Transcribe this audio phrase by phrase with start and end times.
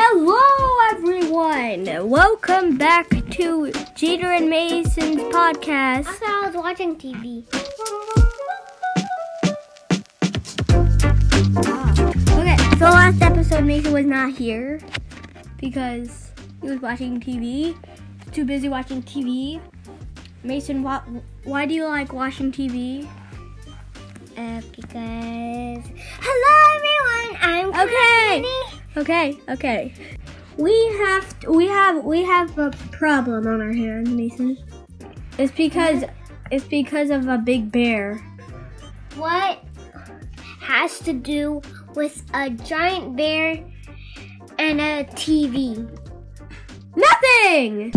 [0.00, 2.08] Hello, everyone.
[2.08, 6.06] Welcome back to Jeter and Masyn's podcast.
[6.06, 7.42] I thought I was watching TV.
[12.38, 14.78] Okay, so last episode, Masyn was not here
[15.56, 16.30] because
[16.62, 17.76] he was watching TV.
[18.30, 19.60] Too busy watching TV.
[20.44, 21.02] Masyn, why,
[21.42, 23.04] why do you like watching TV?
[24.36, 25.84] Uh, because
[26.20, 28.77] hello everyone, I'm Okay.
[28.98, 29.94] Okay, okay.
[30.56, 34.58] We have we have we have a problem on our hands, Masyn.
[35.38, 36.02] It's because
[36.50, 38.16] it's because of a big bear.
[39.14, 39.62] What
[40.60, 41.62] has to do
[41.94, 43.64] with a giant bear
[44.58, 45.78] and a TV?
[46.96, 47.92] Nothing.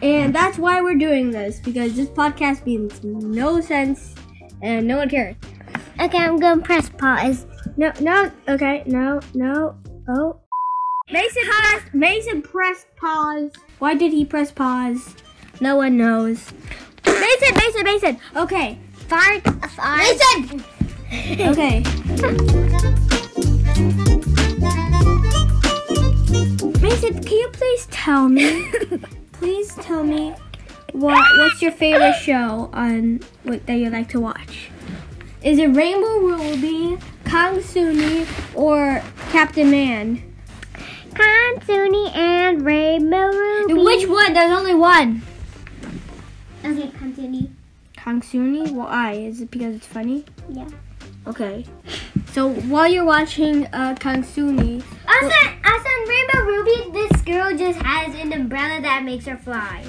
[0.00, 4.14] And that's why we're doing this because this podcast makes no sense
[4.62, 5.34] and no one cares.
[6.00, 7.46] Okay, I'm gonna press pause.
[7.76, 9.76] No, no, okay, no, no,
[10.08, 10.40] oh.
[11.10, 13.52] Masyn pressed, Masyn pressed pause.
[13.78, 15.14] Why did he press pause?
[15.60, 16.52] No one knows.
[17.04, 18.20] Masyn, Masyn, Masyn.
[18.36, 20.00] Okay, Fart, fart.
[20.00, 20.64] Masyn.
[21.50, 21.82] okay.
[26.80, 28.70] Masyn, can you please tell me?
[29.32, 30.34] please tell me
[30.92, 34.70] what what's your favorite show on what that you like to watch?
[35.42, 36.98] Is it Rainbow Ruby,
[37.34, 40.22] Kongsuni, or Captain Man?
[41.14, 43.74] Kongsuni and Rainbow Ruby.
[43.74, 44.34] Which one?
[44.34, 45.20] There's only one.
[46.64, 47.48] Okay, continue.
[47.98, 48.70] Kongsuni?
[48.70, 49.14] Why?
[49.14, 50.24] Is it because it's funny?
[50.48, 50.68] Yeah.
[51.26, 51.66] Okay.
[52.30, 58.14] So while you're watching uh, Kongsuni, Also, also in Rainbow Ruby, this girl just has
[58.14, 59.84] an umbrella that makes her fly.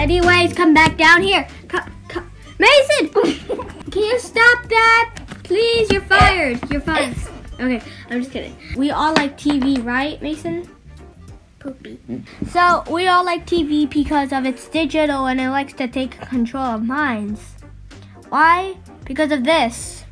[0.00, 1.46] Anyways, come back down here.
[1.68, 2.30] Come, come.
[2.58, 3.12] Masyn,
[3.92, 5.14] can you stop that?
[5.44, 6.58] Please, you're fired.
[6.70, 7.14] You're fired.
[7.60, 8.56] Okay, I'm just kidding.
[8.74, 10.66] We all like TV, right, Masyn?
[11.58, 12.00] Poopy.
[12.48, 16.64] So we all like TV because of its digital and it likes to take control
[16.64, 17.56] of minds.
[18.30, 18.76] Why?
[19.04, 20.04] Because of this.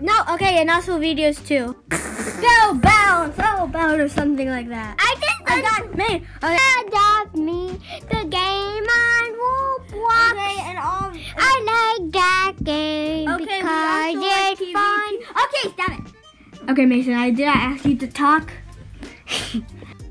[0.00, 1.76] No, okay, and also videos too.
[2.40, 4.96] Go bounce, oh bounce or something like that.
[4.98, 6.22] I just I got me.
[6.42, 6.58] Okay.
[6.86, 10.30] adopt me the game on Roblox.
[10.32, 11.12] Okay, and all.
[11.36, 15.14] I like that game Okay, because also like it's fun.
[15.44, 16.70] Okay, stop it.
[16.70, 18.52] Okay, Masyn, I did I ask you to talk?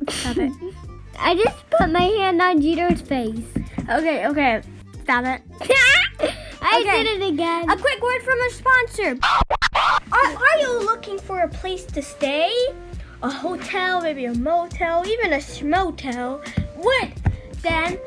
[0.09, 0.51] Stop it.
[1.19, 3.43] I just put my hand on Jeter's face.
[3.89, 4.61] Okay, okay.
[5.03, 5.41] Stop it.
[6.61, 7.03] I Okay.
[7.03, 7.69] did it again.
[7.69, 9.17] A quick word from a sponsor.
[10.35, 12.53] Are, you looking for a place to stay?
[13.23, 16.45] A hotel, maybe a motel, even a schmotel?
[16.75, 17.09] What?
[17.61, 17.97] Then,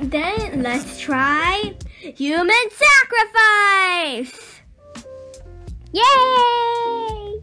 [0.00, 4.60] then let's try human sacrifice.
[5.92, 7.40] Yay!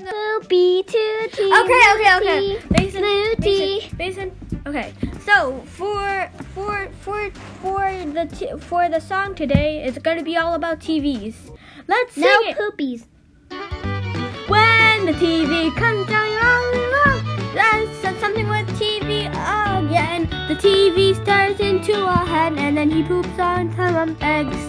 [0.00, 1.52] Loopy tooty.
[1.52, 2.58] Okay, okay, okay.
[2.70, 3.36] Masyn.
[3.36, 4.30] Masyn, Masyn.
[4.66, 4.92] Okay.
[5.24, 7.30] So for for for
[7.60, 11.34] for the t- for the song today, it's gonna be all about TVs.
[11.90, 12.56] Let's sing No it.
[12.56, 13.00] poopies.
[14.46, 17.18] When the TV comes down all
[17.52, 20.28] that's something with TV again.
[20.46, 24.62] The TV turns into a hen and then he poops on some eggs.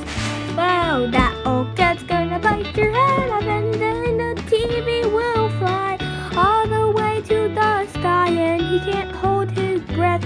[0.58, 6.00] Wow, that old cat's gonna bite your head off and then the TV will fly
[6.36, 10.26] all the way to the sky and he can't hold his breath.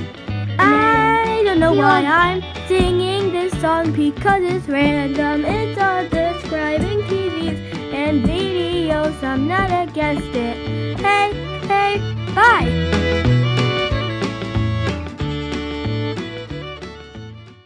[0.58, 5.44] I don't know why I'm singing this song because it's random.
[5.44, 6.25] It's all
[6.56, 7.60] describing TVs
[7.94, 9.22] and videos.
[9.24, 10.55] I'm not against it.